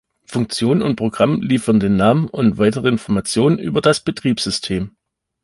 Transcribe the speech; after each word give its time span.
Funktion 0.25 0.81
und 0.81 0.95
Programm 0.95 1.43
liefern 1.43 1.79
den 1.79 1.95
Namen 1.95 2.27
und 2.27 2.57
weitere 2.57 2.87
Informationen 2.87 3.59
über 3.59 3.81
das 3.81 3.99
Betriebssystem. 3.99 4.95